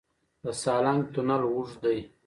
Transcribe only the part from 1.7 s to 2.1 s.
دی